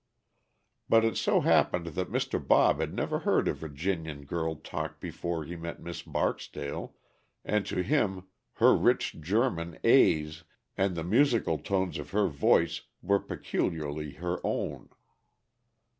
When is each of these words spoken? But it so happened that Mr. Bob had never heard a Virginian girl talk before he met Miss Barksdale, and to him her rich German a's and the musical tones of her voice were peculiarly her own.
But 0.89 1.05
it 1.05 1.15
so 1.15 1.41
happened 1.41 1.85
that 1.93 2.11
Mr. 2.11 2.39
Bob 2.43 2.79
had 2.79 2.91
never 2.91 3.19
heard 3.19 3.47
a 3.47 3.53
Virginian 3.53 4.25
girl 4.25 4.55
talk 4.55 4.99
before 4.99 5.43
he 5.45 5.55
met 5.55 5.79
Miss 5.79 6.01
Barksdale, 6.01 6.95
and 7.45 7.67
to 7.67 7.83
him 7.83 8.23
her 8.53 8.75
rich 8.75 9.19
German 9.21 9.77
a's 9.83 10.43
and 10.75 10.95
the 10.95 11.03
musical 11.03 11.59
tones 11.59 11.99
of 11.99 12.09
her 12.13 12.27
voice 12.27 12.81
were 13.03 13.19
peculiarly 13.19 14.13
her 14.13 14.39
own. 14.43 14.89